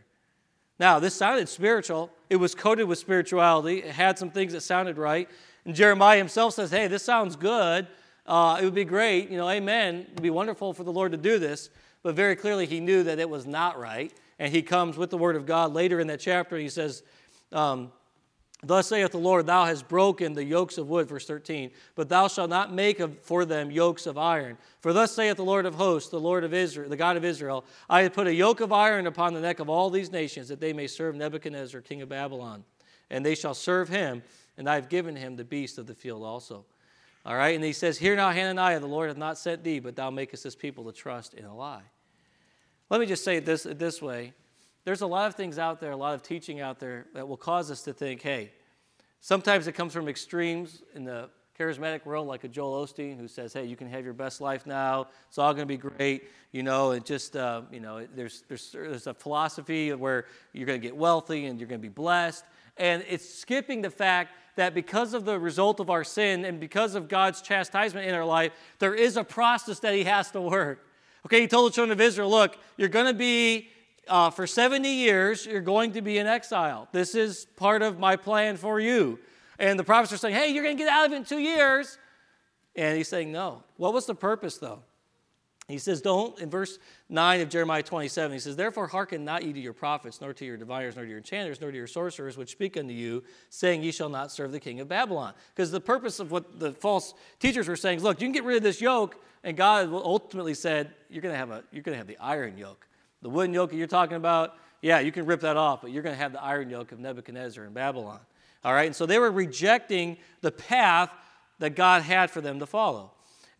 [0.79, 2.09] Now, this sounded spiritual.
[2.29, 3.79] It was coated with spirituality.
[3.79, 5.29] It had some things that sounded right.
[5.65, 7.87] And Jeremiah himself says, Hey, this sounds good.
[8.25, 9.29] Uh, it would be great.
[9.29, 9.95] You know, amen.
[9.95, 11.69] It would be wonderful for the Lord to do this.
[12.01, 14.13] But very clearly, he knew that it was not right.
[14.37, 16.55] And he comes with the word of God later in that chapter.
[16.55, 17.03] He says,
[17.51, 17.91] um,
[18.62, 22.28] Thus saith the Lord, Thou hast broken the yokes of wood, verse 13, but thou
[22.28, 24.58] shalt not make for them yokes of iron.
[24.82, 27.63] For thus saith the Lord of hosts, the Lord of Israel, the God of Israel,
[27.89, 30.60] I have put a yoke of iron upon the neck of all these nations, that
[30.60, 32.65] they may serve Nebuchadnezzar, king of Babylon.
[33.10, 34.24] And they shall serve him,
[34.58, 36.65] and I have given him the beast of the field also.
[37.26, 39.95] All right, and he says, Hear now, Hananiah, the Lord hath not sent thee, but
[39.95, 41.84] thou makest this people to trust in a lie.
[42.89, 44.34] Let me just say it this, this way
[44.89, 47.38] there's a lot of things out there, a lot of teaching out there that will
[47.38, 48.52] cause us to think, hey,
[49.19, 53.54] sometimes it comes from extremes in the charismatic world, like a Joel Osteen who says,
[53.54, 55.06] hey, you can have your best life now.
[55.28, 56.23] It's all going to be great.
[56.52, 60.82] You know, it just, uh, you know, there's, there's, there's a philosophy where you're going
[60.82, 62.43] to get wealthy and you're going to be blessed.
[62.75, 66.95] And it's skipping the fact that because of the result of our sin and because
[66.95, 70.84] of God's chastisement in our life, there is a process that He has to work.
[71.28, 73.69] Okay, He told the children of Israel, look, you're going to be
[74.10, 76.88] uh, for 70 years, you're going to be in exile.
[76.91, 79.19] This is part of my plan for you.
[79.58, 81.39] And the prophets are saying, hey, you're going to get out of it in two
[81.39, 81.98] years.
[82.76, 83.63] And he's saying, no.
[83.78, 84.80] What was the purpose, though?
[85.69, 89.54] He says, don't, in verse 9 of Jeremiah 27, he says, Therefore hearken not ye
[89.54, 92.38] to your prophets, nor to your diviners, nor to your enchanters, nor to your sorcerers,
[92.38, 95.34] which speak unto you, saying, Ye shall not serve the king of Babylon.
[95.54, 98.45] Because the purpose of what the false teachers were saying is, look, you can get
[98.45, 102.00] rid of this yoke, and God ultimately said, You're going to have, you're going to
[102.00, 102.88] have the iron yoke.
[103.21, 106.15] The wooden yoke you're talking about, yeah, you can rip that off, but you're going
[106.15, 108.19] to have the iron yoke of Nebuchadnezzar in Babylon.
[108.63, 111.12] All right, and so they were rejecting the path
[111.60, 113.12] that God had for them to follow.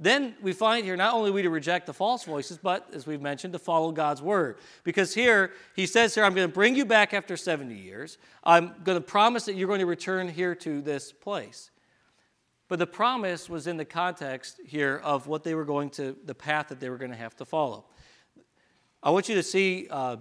[0.02, 3.22] Then we find here not only we to reject the false voices, but as we've
[3.22, 4.58] mentioned, to follow God's word.
[4.86, 8.17] Because here he says here, I'm going to bring you back after 70 years.
[8.45, 11.69] I'm going to promise that you're going to return here to this place.
[12.69, 16.36] But the promise was in the context here of what they were going to, the
[16.36, 17.86] path that they were going to have to follow.
[19.02, 20.18] I want you to see uh,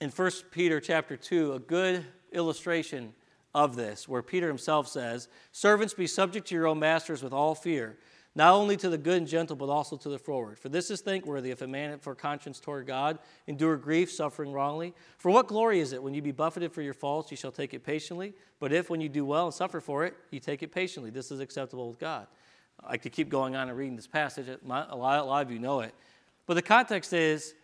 [0.00, 3.14] in 1 Peter chapter 2 a good illustration
[3.54, 7.54] of this, where Peter himself says, Servants, be subject to your own masters with all
[7.54, 7.96] fear,
[8.34, 10.58] not only to the good and gentle, but also to the froward.
[10.58, 14.92] For this is thankworthy if a man for conscience toward God endure grief, suffering wrongly.
[15.18, 17.74] For what glory is it when you be buffeted for your faults, you shall take
[17.74, 18.34] it patiently?
[18.58, 21.30] But if when you do well and suffer for it, you take it patiently, this
[21.30, 22.26] is acceptable with God.
[22.84, 24.48] I could keep going on and reading this passage.
[24.48, 25.94] A lot of you know it.
[26.46, 27.54] But the context is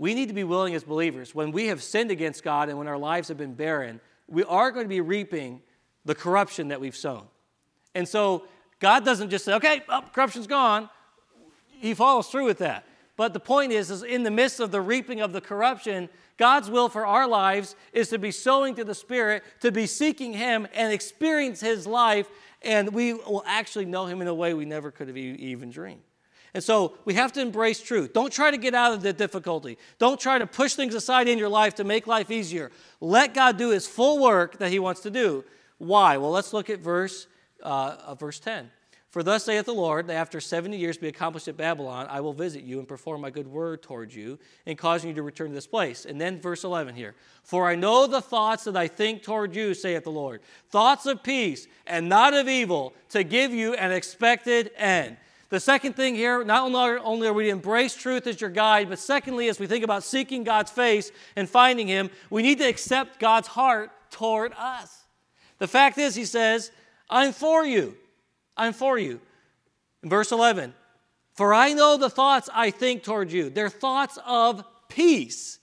[0.00, 2.88] we need to be willing as believers, when we have sinned against God and when
[2.88, 5.60] our lives have been barren, we are going to be reaping
[6.06, 7.24] the corruption that we've sown.
[7.94, 8.46] And so
[8.78, 10.88] God doesn't just say, okay, oh, corruption's gone.
[11.68, 12.86] He follows through with that.
[13.18, 16.08] But the point is, is in the midst of the reaping of the corruption,
[16.38, 20.32] God's will for our lives is to be sowing to the Spirit, to be seeking
[20.32, 22.26] Him and experience His life,
[22.62, 26.00] and we will actually know Him in a way we never could have even dreamed.
[26.52, 28.12] And so we have to embrace truth.
[28.12, 29.78] Don't try to get out of the difficulty.
[29.98, 32.70] Don't try to push things aside in your life to make life easier.
[33.00, 35.44] Let God do His full work that He wants to do.
[35.78, 36.16] Why?
[36.16, 37.26] Well, let's look at verse,
[37.62, 38.70] uh, verse 10.
[39.10, 42.32] For thus saith the Lord, that after 70 years be accomplished at Babylon, I will
[42.32, 45.54] visit you and perform my good word towards you, and causing you to return to
[45.54, 46.04] this place.
[46.04, 47.16] And then verse 11 here.
[47.42, 51.24] For I know the thoughts that I think toward you, saith the Lord, thoughts of
[51.24, 55.16] peace and not of evil, to give you an expected end.
[55.50, 56.72] The second thing here, not
[57.04, 60.04] only are we to embrace truth as your guide, but secondly, as we think about
[60.04, 65.04] seeking God's face and finding Him, we need to accept God's heart toward us.
[65.58, 66.70] The fact is, He says,
[67.10, 67.96] I'm for you.
[68.56, 69.20] I'm for you.
[70.04, 70.72] In verse 11,
[71.34, 73.50] for I know the thoughts I think toward you.
[73.50, 75.58] They're thoughts of peace.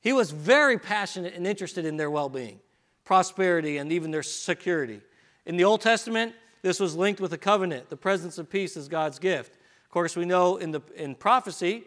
[0.00, 2.60] He was very passionate and interested in their well being,
[3.04, 5.00] prosperity, and even their security.
[5.46, 7.90] In the Old Testament, this was linked with the covenant.
[7.90, 9.52] The presence of peace is God's gift.
[9.84, 11.84] Of course, we know in, the, in prophecy,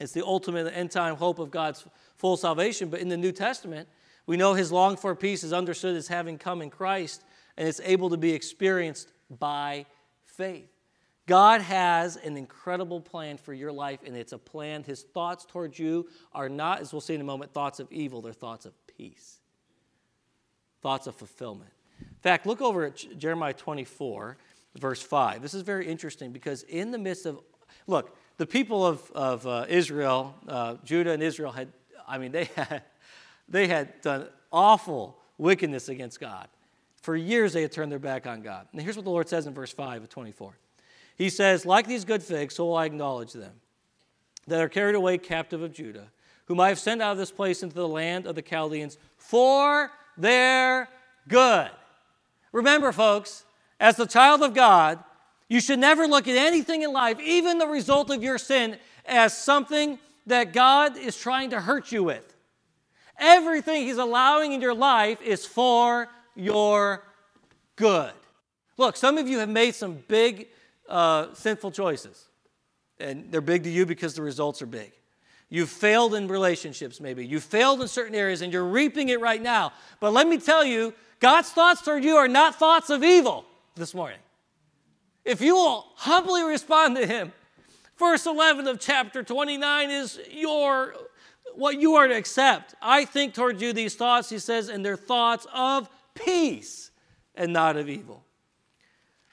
[0.00, 1.84] it's the ultimate end time hope of God's
[2.16, 2.88] full salvation.
[2.88, 3.90] But in the New Testament,
[4.24, 7.22] we know his long for peace is understood as having come in Christ,
[7.58, 9.84] and it's able to be experienced by
[10.24, 10.70] faith.
[11.26, 14.82] God has an incredible plan for your life, and it's a plan.
[14.82, 18.22] His thoughts towards you are not, as we'll see in a moment, thoughts of evil,
[18.22, 19.40] they're thoughts of peace,
[20.80, 21.70] thoughts of fulfillment.
[22.20, 24.36] In fact, look over at Jeremiah 24,
[24.76, 25.40] verse 5.
[25.40, 27.40] This is very interesting because in the midst of,
[27.86, 31.72] look, the people of, of uh, Israel, uh, Judah and Israel had,
[32.06, 32.82] I mean, they had,
[33.48, 36.48] they had done awful wickedness against God.
[37.00, 38.66] For years they had turned their back on God.
[38.72, 40.58] And here's what the Lord says in verse 5 of 24.
[41.16, 43.54] He says, Like these good figs, so will I acknowledge them,
[44.46, 46.08] that are carried away captive of Judah,
[46.44, 49.90] whom I have sent out of this place into the land of the Chaldeans for
[50.18, 50.86] their
[51.26, 51.70] good.
[52.52, 53.44] Remember, folks,
[53.78, 54.98] as the child of God,
[55.48, 59.36] you should never look at anything in life, even the result of your sin, as
[59.36, 62.34] something that God is trying to hurt you with.
[63.18, 67.02] Everything He's allowing in your life is for your
[67.76, 68.12] good.
[68.76, 70.48] Look, some of you have made some big
[70.88, 72.28] uh, sinful choices,
[72.98, 74.92] and they're big to you because the results are big.
[75.48, 77.26] You've failed in relationships, maybe.
[77.26, 79.72] You've failed in certain areas, and you're reaping it right now.
[79.98, 83.44] But let me tell you, God's thoughts toward you are not thoughts of evil
[83.76, 84.18] this morning.
[85.24, 87.32] If you will humbly respond to Him,
[87.98, 90.94] verse 11 of chapter 29 is your
[91.54, 92.74] what you are to accept.
[92.80, 96.90] I think toward you these thoughts, he says, and they're thoughts of peace
[97.34, 98.24] and not of evil.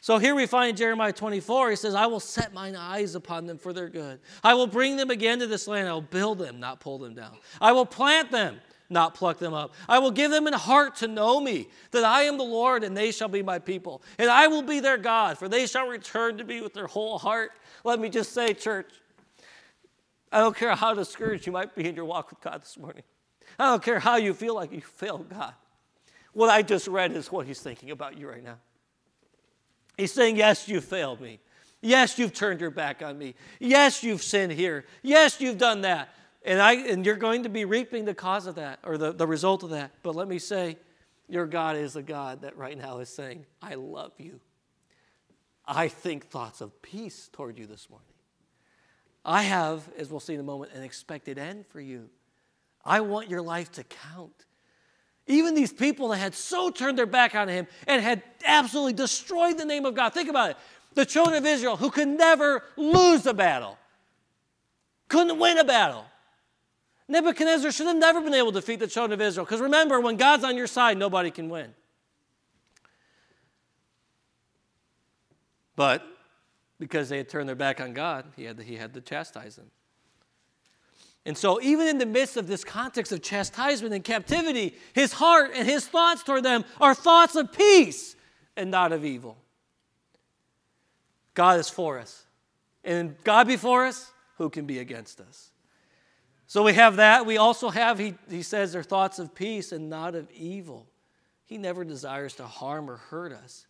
[0.01, 1.71] So here we find Jeremiah 24.
[1.71, 4.19] He says, I will set mine eyes upon them for their good.
[4.43, 5.87] I will bring them again to this land.
[5.87, 7.37] I will build them, not pull them down.
[7.59, 9.73] I will plant them, not pluck them up.
[9.87, 12.95] I will give them a heart to know me, that I am the Lord, and
[12.95, 14.01] they shall be my people.
[14.17, 17.17] And I will be their God, for they shall return to me with their whole
[17.17, 17.51] heart.
[17.83, 18.89] Let me just say, church,
[20.31, 23.03] I don't care how discouraged you might be in your walk with God this morning.
[23.59, 25.53] I don't care how you feel like you failed God.
[26.33, 28.57] What I just read is what He's thinking about you right now.
[29.97, 31.39] He's saying, Yes, you failed me.
[31.81, 33.35] Yes, you've turned your back on me.
[33.59, 34.85] Yes, you've sinned here.
[35.01, 36.09] Yes, you've done that.
[36.47, 39.27] And, I, and you're going to be reaping the cause of that or the, the
[39.27, 39.91] result of that.
[40.01, 40.77] But let me say,
[41.27, 44.39] your God is a God that right now is saying, I love you.
[45.65, 48.07] I think thoughts of peace toward you this morning.
[49.25, 52.09] I have, as we'll see in a moment, an expected end for you.
[52.85, 54.45] I want your life to count.
[55.27, 59.57] Even these people that had so turned their back on him and had absolutely destroyed
[59.57, 60.13] the name of God.
[60.13, 60.57] Think about it.
[60.93, 63.77] The children of Israel who could never lose a battle,
[65.09, 66.05] couldn't win a battle.
[67.09, 69.45] Nebuchadnezzar should have never been able to defeat the children of Israel.
[69.45, 71.73] Because remember, when God's on your side, nobody can win.
[75.75, 76.03] But
[76.79, 79.55] because they had turned their back on God, he had to, he had to chastise
[79.55, 79.71] them.
[81.25, 85.51] And so, even in the midst of this context of chastisement and captivity, his heart
[85.53, 88.15] and his thoughts toward them are thoughts of peace
[88.55, 89.37] and not of evil.
[91.33, 92.25] God is for us.
[92.83, 95.51] And God before us, who can be against us?
[96.47, 97.25] So we have that.
[97.25, 100.87] We also have, he, he says, they're thoughts of peace and not of evil.
[101.45, 103.67] He never desires to harm or hurt us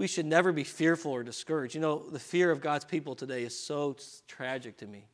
[0.00, 1.74] we should never be fearful or discouraged.
[1.74, 3.94] You know, the fear of God's people today is so
[4.26, 5.04] tragic to me.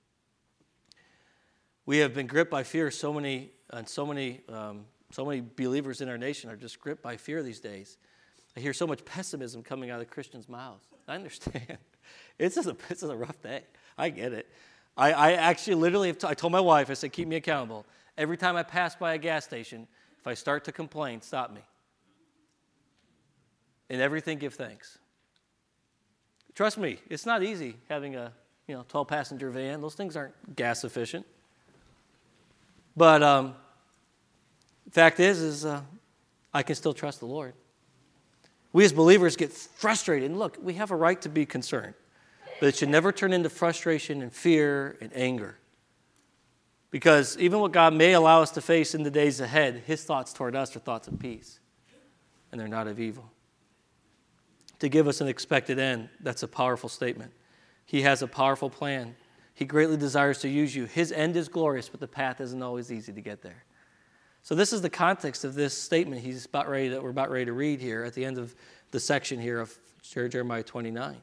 [1.86, 2.92] We have been gripped by fear.
[2.92, 7.02] So many, and so many, um, so many believers in our nation are just gripped
[7.02, 7.98] by fear these days.
[8.56, 10.86] I hear so much pessimism coming out of Christians' mouths.
[11.08, 11.78] I understand.
[12.38, 13.62] It's just a, it's just a rough day.
[13.98, 14.48] I get it.
[14.96, 17.84] I, I actually literally, t- I told my wife, I said, keep me accountable.
[18.16, 19.86] Every time I pass by a gas station,
[20.18, 21.60] if I start to complain, stop me.
[23.88, 24.98] In everything, give thanks.
[26.54, 28.32] Trust me, it's not easy having a
[28.66, 29.80] you know 12 passenger van.
[29.80, 31.26] Those things aren't gas efficient.
[32.96, 33.54] But um,
[34.90, 35.82] fact is, is uh,
[36.52, 37.52] I can still trust the Lord.
[38.72, 41.94] We as believers get frustrated, and look, we have a right to be concerned,
[42.60, 45.58] but it should never turn into frustration and fear and anger.
[46.90, 50.32] Because even what God may allow us to face in the days ahead, His thoughts
[50.32, 51.60] toward us are thoughts of peace,
[52.50, 53.30] and they're not of evil
[54.78, 56.08] to give us an expected end.
[56.20, 57.32] That's a powerful statement.
[57.84, 59.16] He has a powerful plan.
[59.54, 60.84] He greatly desires to use you.
[60.84, 63.64] His end is glorious, but the path isn't always easy to get there.
[64.42, 67.46] So this is the context of this statement he's about ready to, we're about ready
[67.46, 68.54] to read here at the end of
[68.90, 71.16] the section here of Jeremiah 29.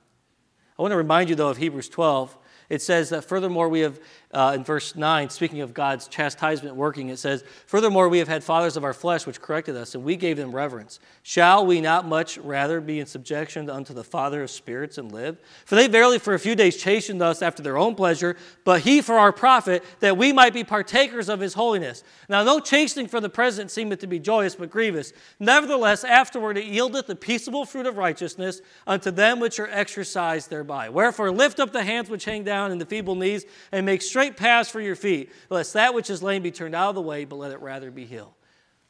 [0.78, 2.38] I want to remind you though of Hebrews 12
[2.70, 4.00] it says that furthermore, we have,
[4.34, 8.44] uh, in verse 9, speaking of God's chastisement working, it says, Furthermore, we have had
[8.44, 11.00] fathers of our flesh which corrected us, and we gave them reverence.
[11.22, 15.38] Shall we not much rather be in subjection unto the Father of spirits and live?
[15.66, 19.02] For they verily for a few days chastened us after their own pleasure, but he
[19.02, 22.04] for our profit, that we might be partakers of his holiness.
[22.28, 25.14] Now, no chastening for the present seemeth to be joyous, but grievous.
[25.40, 30.90] Nevertheless, afterward it yieldeth the peaceable fruit of righteousness unto them which are exercised thereby.
[30.90, 34.23] Wherefore, lift up the hands which hang down and the feeble knees, and make straight
[34.32, 37.26] paths for your feet, lest that which is lame be turned out of the way,
[37.26, 38.34] but let it rather be healed.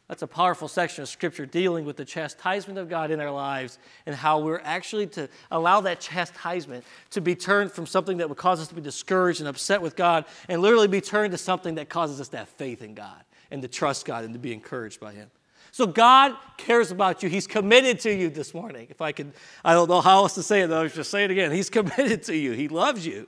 [0.08, 3.80] That's a powerful section of Scripture dealing with the chastisement of God in our lives
[4.06, 8.38] and how we're actually to allow that chastisement to be turned from something that would
[8.38, 11.76] cause us to be discouraged and upset with God and literally be turned to something
[11.76, 14.52] that causes us to have faith in God and to trust God and to be
[14.52, 15.32] encouraged by Him.
[15.72, 17.30] So God cares about you.
[17.30, 18.88] He's committed to you this morning.
[18.92, 19.32] If I could,
[19.66, 20.82] I don't know how else to say it, though.
[20.82, 21.52] I was just say it again.
[21.52, 22.52] He's committed to you.
[22.52, 23.28] He loves you.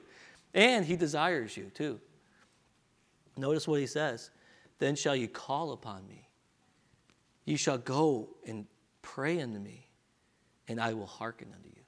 [0.56, 2.00] And he desires you too.
[3.38, 4.32] Notice what he says.
[4.80, 6.30] Then shall you call upon me.
[7.44, 8.66] You shall go and
[9.02, 9.88] pray unto me,
[10.68, 11.84] and I will hearken unto you.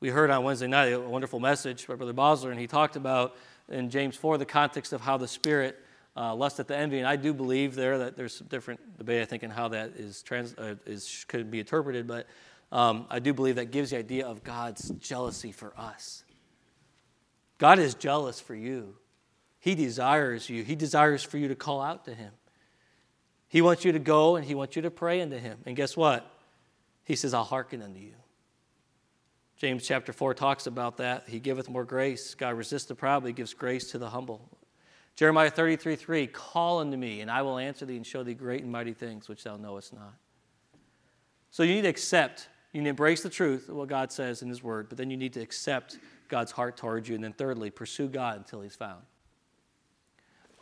[0.00, 3.36] We heard on Wednesday night a wonderful message by Brother Bosler, and he talked about
[3.68, 5.78] in James 4 the context of how the Spirit
[6.16, 6.98] uh, lust at the envy.
[6.98, 9.92] And I do believe there that there's some different debate, I think, in how that
[9.96, 12.26] is, trans, uh, is could be interpreted, but
[12.72, 16.24] um, I do believe that gives the idea of God's jealousy for us.
[17.58, 18.94] God is jealous for you.
[19.58, 20.62] He desires you.
[20.62, 22.32] He desires for you to call out to Him.
[23.48, 25.58] He wants you to go and He wants you to pray unto Him.
[25.66, 26.30] And guess what?
[27.04, 28.14] He says, I'll hearken unto you.
[29.56, 31.24] James chapter 4 talks about that.
[31.26, 32.34] He giveth more grace.
[32.34, 34.48] God resists the proud, but He gives grace to the humble.
[35.16, 38.62] Jeremiah 33 3, call unto me, and I will answer thee and show thee great
[38.62, 40.14] and mighty things which thou knowest not.
[41.50, 44.42] So you need to accept, you need to embrace the truth of what God says
[44.42, 47.14] in His Word, but then you need to accept God's heart towards you.
[47.14, 49.02] And then thirdly, pursue God until He's found.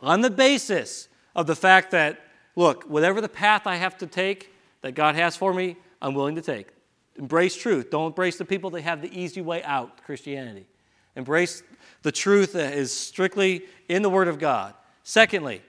[0.01, 2.19] On the basis of the fact that,
[2.55, 6.35] look, whatever the path I have to take that God has for me, I'm willing
[6.35, 6.67] to take.
[7.15, 7.89] Embrace truth.
[7.89, 10.67] Don't embrace the people that have the easy way out, Christianity.
[11.15, 11.63] Embrace
[12.03, 14.75] the truth that is strictly in the Word of God.
[15.03, 15.63] Secondly,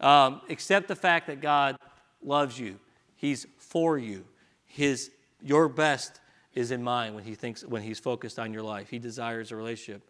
[0.00, 1.76] um, accept the fact that God
[2.22, 2.78] loves you.
[3.16, 4.24] He's for you.
[4.66, 5.10] His,
[5.42, 6.20] your best
[6.54, 8.88] is in mind when he thinks when he's focused on your life.
[8.88, 10.08] He desires a relationship.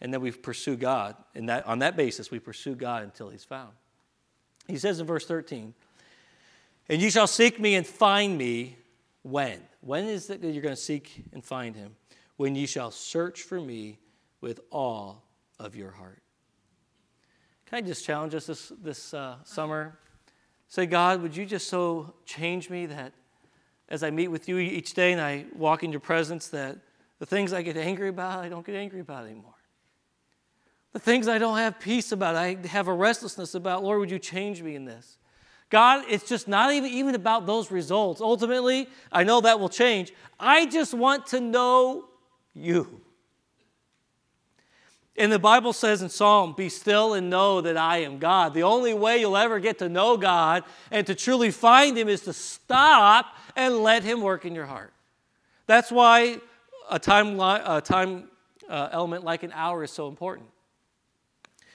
[0.00, 1.16] And then we pursue God.
[1.34, 3.72] And that, on that basis, we pursue God until he's found.
[4.66, 5.74] He says in verse 13,
[6.88, 8.76] And you shall seek me and find me
[9.22, 9.60] when?
[9.80, 11.96] When is it that you're going to seek and find him?
[12.36, 13.98] When you shall search for me
[14.40, 15.22] with all
[15.58, 16.20] of your heart.
[17.66, 19.98] Can I just challenge us this, this uh, summer?
[20.68, 23.12] Say, God, would you just so change me that
[23.88, 26.78] as I meet with you each day and I walk in your presence, that
[27.18, 29.54] the things I get angry about, I don't get angry about anymore.
[30.92, 34.18] The things I don't have peace about, I have a restlessness about, Lord, would you
[34.18, 35.18] change me in this?
[35.70, 38.20] God, it's just not even, even about those results.
[38.20, 40.12] Ultimately, I know that will change.
[40.38, 42.06] I just want to know
[42.54, 43.00] you.
[45.16, 48.52] And the Bible says in Psalm, Be still and know that I am God.
[48.52, 52.22] The only way you'll ever get to know God and to truly find Him is
[52.22, 54.92] to stop and let Him work in your heart.
[55.66, 56.38] That's why
[56.90, 58.28] a time, a time
[58.68, 60.48] uh, element like an hour is so important.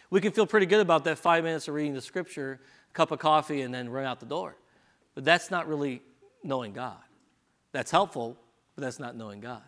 [0.10, 2.60] We can feel pretty good about that five minutes of reading the scripture,
[2.94, 4.56] cup of coffee, and then run out the door.
[5.16, 6.02] But that's not really
[6.44, 6.98] knowing God.
[7.72, 8.38] That's helpful,
[8.76, 9.62] but that's not knowing God.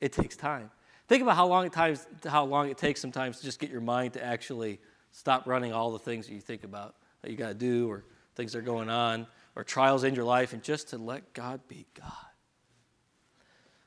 [0.00, 0.70] It takes time.
[1.10, 3.80] Think about how long it, times, how long it takes sometimes to just get your
[3.80, 4.78] mind to actually
[5.10, 8.04] stop running all the things that you think about that you got to do or
[8.36, 11.62] things that are going on or trials in your life and just to let God
[11.66, 12.12] be God.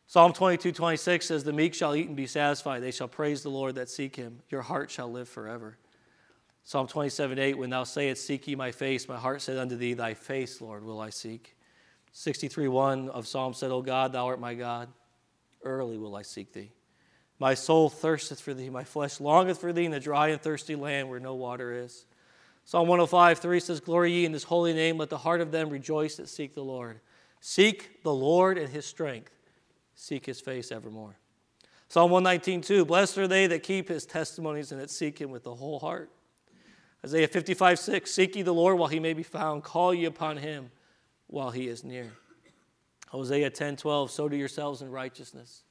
[0.05, 2.81] Psalm 22, 26 says, The meek shall eat and be satisfied.
[2.81, 4.41] They shall praise the Lord that seek him.
[4.49, 5.77] Your heart shall live forever.
[6.65, 9.93] Psalm 27, 8, When thou sayest, Seek ye my face, my heart said unto thee,
[9.93, 11.55] Thy face, Lord, will I seek.
[12.11, 14.89] 63, 1 of Psalm said, O God, thou art my God.
[15.63, 16.73] Early will I seek thee.
[17.43, 20.77] My soul thirsteth for thee, my flesh longeth for thee in the dry and thirsty
[20.77, 22.05] land where no water is.
[22.63, 25.69] Psalm 105, 3 says, Glory ye in his holy name, let the heart of them
[25.69, 27.01] rejoice that seek the Lord.
[27.41, 29.33] Seek the Lord and his strength,
[29.93, 31.17] seek his face evermore.
[31.89, 35.43] Psalm 119, 2, Blessed are they that keep his testimonies and that seek him with
[35.43, 36.09] the whole heart.
[37.03, 40.37] Isaiah 55, 6, Seek ye the Lord while he may be found, call ye upon
[40.37, 40.71] him
[41.27, 42.09] while he is near.
[43.09, 45.63] Hosea 10, 12, Sow to yourselves in righteousness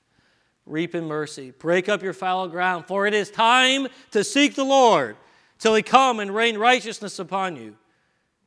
[0.66, 1.50] reap in mercy.
[1.50, 5.16] Break up your fallow ground, for it is time to seek the Lord
[5.58, 7.76] till he come and rain righteousness upon you.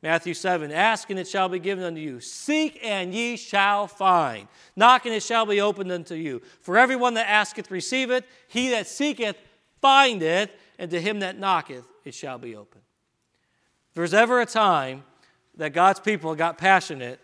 [0.02, 2.20] Matthew 7 Ask and it shall be given unto you.
[2.20, 4.48] Seek and ye shall find.
[4.76, 6.42] Knock and it shall be opened unto you.
[6.60, 9.36] For everyone that asketh receiveth, he that seeketh
[9.80, 12.82] findeth, and to him that knocketh it shall be opened.
[13.94, 15.04] There's ever a time
[15.56, 17.18] that God's people got passionate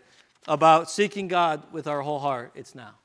[0.47, 2.95] about seeking God with our whole heart, it's now.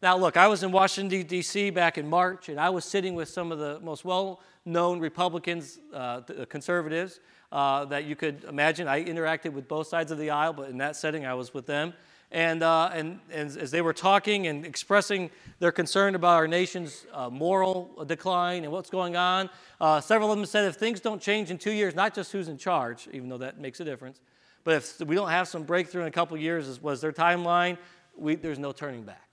[0.00, 1.70] Now, look, I was in Washington, D.C.
[1.70, 5.80] back in March, and I was sitting with some of the most well known Republicans,
[5.92, 7.18] uh, uh, conservatives
[7.50, 8.86] uh, that you could imagine.
[8.86, 11.66] I interacted with both sides of the aisle, but in that setting, I was with
[11.66, 11.94] them.
[12.30, 17.06] And, uh, and, and, as they were talking and expressing their concern about our nation's
[17.12, 21.22] uh, moral decline and what's going on, uh, several of them said if things don't
[21.22, 24.20] change in two years, not just who's in charge, even though that makes a difference,
[24.62, 27.78] but if we don't have some breakthrough in a couple years, was their timeline,
[28.14, 29.27] we, there's no turning back.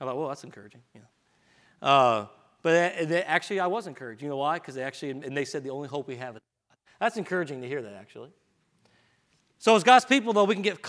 [0.00, 0.80] I thought, well, that's encouraging.
[0.94, 1.88] Know.
[1.88, 2.26] Uh,
[2.62, 4.22] but actually, I was encouraged.
[4.22, 4.58] You know why?
[4.58, 6.42] Because they actually, and they said the only hope we have is
[7.00, 8.30] That's encouraging to hear that, actually.
[9.60, 10.80] So, as God's people, though, we can get,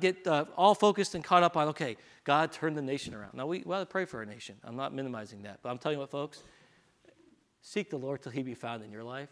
[0.00, 3.34] get uh, all focused and caught up on, okay, God turned the nation around.
[3.34, 4.56] Now, we, we ought to pray for our nation.
[4.64, 5.58] I'm not minimizing that.
[5.62, 6.42] But I'm telling you what, folks,
[7.60, 9.28] seek the Lord till he be found in your life.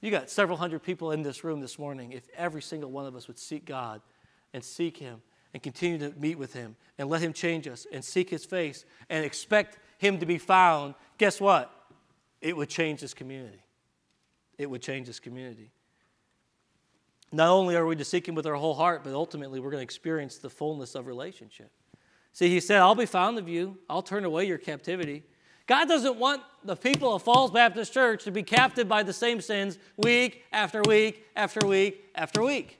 [0.00, 2.12] You got several hundred people in this room this morning.
[2.12, 4.00] If every single one of us would seek God
[4.54, 5.20] and seek him
[5.54, 8.84] and continue to meet with him and let him change us and seek his face
[9.08, 11.72] and expect him to be found, guess what?
[12.40, 13.62] It would change this community.
[14.56, 15.70] It would change this community.
[17.30, 19.80] Not only are we to seek Him with our whole heart, but ultimately we're going
[19.80, 21.70] to experience the fullness of relationship.
[22.32, 25.24] See, He said, I'll be found of you, I'll turn away your captivity.
[25.66, 29.42] God doesn't want the people of Falls Baptist Church to be captive by the same
[29.42, 32.78] sins week after week after week after week.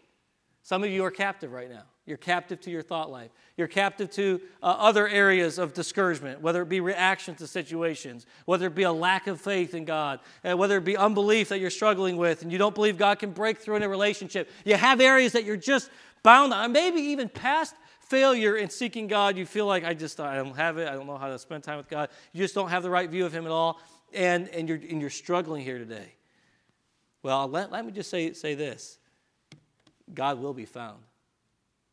[0.62, 1.83] Some of you are captive right now.
[2.09, 3.31] You're captive to your thought life.
[3.59, 8.67] You're captive to uh, other areas of discouragement, whether it be reaction to situations, whether
[8.67, 11.69] it be a lack of faith in God, uh, whether it be unbelief that you're
[11.69, 14.51] struggling with and you don't believe God can break through in a relationship.
[14.65, 15.91] You have areas that you're just
[16.23, 19.37] bound on, maybe even past failure in seeking God.
[19.37, 20.89] You feel like, I just I don't have it.
[20.89, 22.09] I don't know how to spend time with God.
[22.33, 23.81] You just don't have the right view of Him at all.
[24.15, 26.15] And, and, you're, and you're struggling here today.
[27.23, 28.99] Well, let, let me just say, say this
[30.15, 31.03] God will be found.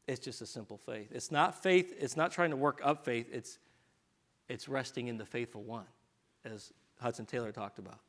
[0.08, 1.10] It's just a simple faith.
[1.12, 3.58] It's not faith, it's not trying to work up faith, it's,
[4.48, 5.86] it's resting in the faithful one,
[6.44, 8.00] as Hudson Taylor talked about.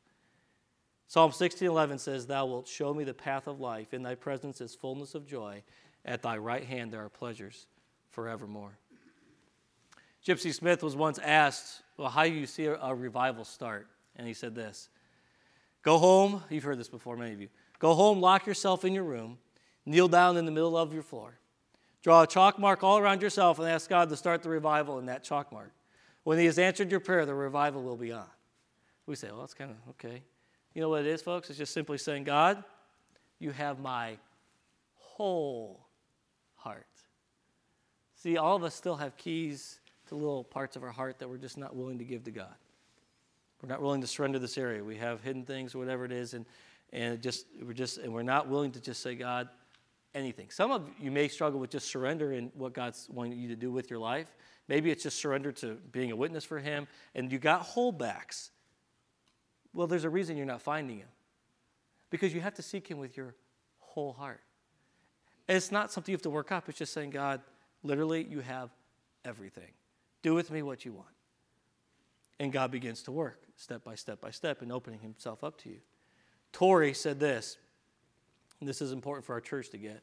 [1.09, 3.95] Psalm 16:11 says, Thou wilt show me the path of life.
[3.95, 5.63] In thy presence is fullness of joy.
[6.05, 7.67] At thy right hand there are pleasures
[8.11, 8.77] forevermore.
[10.27, 13.87] Gypsy Smith was once asked, Well, how do you see a, a revival start?
[14.17, 14.89] And he said this
[15.83, 17.49] Go home, you've heard this before, many of you.
[17.79, 19.39] Go home, lock yourself in your room,
[19.85, 21.39] kneel down in the middle of your floor.
[22.07, 25.07] Draw a chalk mark all around yourself and ask God to start the revival in
[25.07, 25.73] that chalk mark.
[26.23, 28.29] When He has answered your prayer, the revival will be on.
[29.07, 30.23] We say, well, that's kind of okay.
[30.73, 31.51] You know what it is, folks?
[31.51, 32.63] It's just simply saying, God,
[33.41, 34.19] you have my
[34.95, 35.85] whole
[36.55, 36.87] heart.
[38.15, 41.39] See, all of us still have keys to little parts of our heart that we're
[41.39, 42.55] just not willing to give to God.
[43.61, 44.85] We're not willing to surrender this area.
[44.85, 46.47] We have hidden things or whatever it is, and,
[46.93, 49.49] and just we're just and we're not willing to just say, God,
[50.17, 50.51] anything.
[50.51, 53.71] Some of you may struggle with just surrender in what God's wanting you to do
[53.71, 54.35] with your life.
[54.67, 58.51] Maybe it's just surrender to being a witness for Him, and you got holdbacks.
[59.73, 61.09] Well, there's a reason you're not finding Him.
[62.09, 63.35] Because you have to seek Him with your
[63.79, 64.41] whole heart.
[65.49, 67.43] And it's not something you have to work up, it's just saying, God,
[67.83, 68.71] literally, you have
[69.25, 69.71] everything.
[70.23, 71.09] Do with me what you want.
[72.41, 75.69] And God begins to work step by step by step in opening Himself up to
[75.69, 75.79] you.
[76.53, 77.59] Torrey said this
[78.61, 80.03] and this is important for our church to get.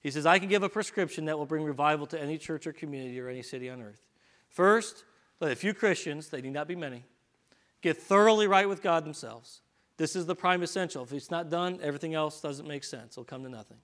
[0.00, 2.72] He says, I can give a prescription that will bring revival to any church or
[2.72, 4.02] community or any city on earth.
[4.48, 5.04] First,
[5.40, 7.04] let a few Christians, they need not be many,
[7.82, 9.62] get thoroughly right with God themselves.
[9.96, 11.02] This is the prime essential.
[11.02, 13.14] If it's not done, everything else doesn't make sense.
[13.14, 13.78] It'll come to nothing.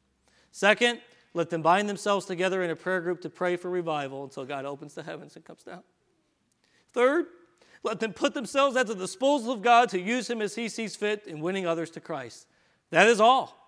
[0.51, 1.01] Second,
[1.35, 4.67] let them bind themselves together in a prayer group to pray for revival until God
[4.67, 5.83] opens the heavens and comes down.
[6.93, 7.27] Third,
[7.83, 10.95] let them put themselves at the disposal of God to use Him as He sees
[10.95, 12.47] fit in winning others to Christ.
[12.91, 13.62] That is all.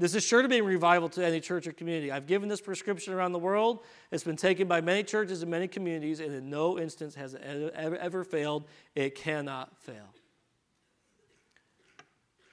[0.00, 2.10] This is sure to be a revival to any church or community.
[2.10, 3.84] I've given this prescription around the world.
[4.10, 7.42] It's been taken by many churches and many communities, and in no instance has it
[7.74, 8.64] ever, ever failed.
[8.94, 10.14] It cannot fail.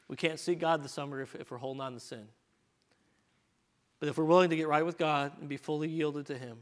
[0.10, 2.28] We can't see God this summer if, if we're holding on to sin.
[4.02, 6.58] But if we're willing to get right with God and be fully yielded to Him,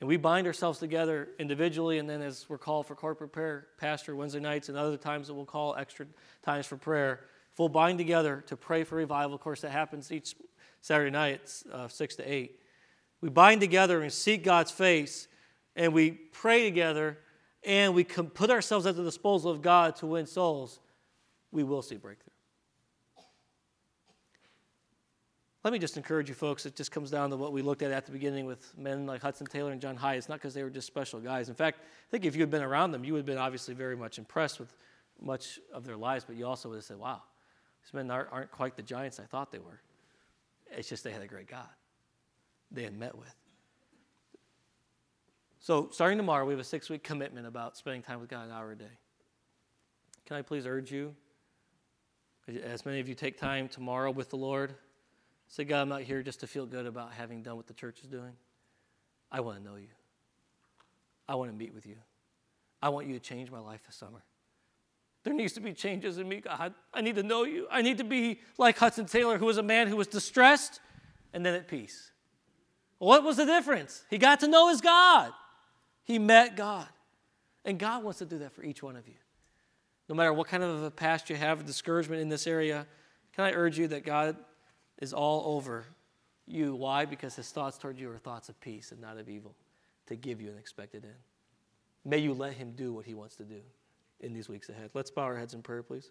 [0.00, 4.16] and we bind ourselves together individually, and then as we're called for corporate prayer, pastor
[4.16, 6.06] Wednesday nights, and other times that we'll call extra
[6.42, 7.20] times for prayer,
[7.54, 9.34] full bind together to pray for revival.
[9.34, 10.34] Of course, that happens each
[10.80, 12.58] Saturday night, uh, 6 to 8.
[13.20, 15.28] We bind together and seek God's face,
[15.76, 17.18] and we pray together,
[17.62, 20.80] and we put ourselves at the disposal of God to win souls.
[21.52, 22.30] We will see breakthrough.
[25.62, 26.64] Let me just encourage you, folks.
[26.64, 29.20] It just comes down to what we looked at at the beginning with men like
[29.20, 30.16] Hudson Taylor and John Hyde.
[30.16, 31.50] It's not because they were just special guys.
[31.50, 33.74] In fact, I think if you had been around them, you would have been obviously
[33.74, 34.74] very much impressed with
[35.20, 37.20] much of their lives, but you also would have said, wow,
[37.82, 39.80] these men aren't, quite the giants I thought they were.
[40.70, 41.68] It's just they had a great God
[42.70, 43.34] they had met with.
[45.58, 48.52] So, starting tomorrow, we have a six week commitment about spending time with God an
[48.52, 48.84] hour a day.
[50.24, 51.14] Can I please urge you,
[52.64, 54.74] as many of you take time tomorrow with the Lord,
[55.48, 58.00] say, God, I'm not here just to feel good about having done what the church
[58.02, 58.32] is doing.
[59.30, 59.88] I want to know you.
[61.28, 61.96] I want to meet with you.
[62.82, 64.22] I want you to change my life this summer.
[65.22, 66.74] There needs to be changes in me, God.
[66.94, 67.66] I need to know you.
[67.70, 70.80] I need to be like Hudson Taylor, who was a man who was distressed
[71.32, 72.10] and then at peace.
[72.98, 74.04] What was the difference?
[74.08, 75.32] He got to know his God.
[76.04, 76.88] He met God.
[77.64, 79.14] And God wants to do that for each one of you.
[80.08, 82.86] No matter what kind of a past you have, discouragement in this area,
[83.34, 84.36] can I urge you that God
[85.00, 85.84] is all over
[86.46, 86.74] you?
[86.74, 87.04] Why?
[87.04, 89.54] Because his thoughts toward you are thoughts of peace and not of evil,
[90.06, 91.14] to give you an expected end.
[92.04, 93.60] May you let him do what he wants to do
[94.20, 94.90] in these weeks ahead.
[94.94, 96.10] Let's bow our heads in prayer, please.